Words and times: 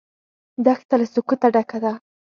دښته 0.65 0.95
له 1.01 1.05
سکوته 1.13 1.47
ډکه 1.53 1.77
ده. 1.83 1.93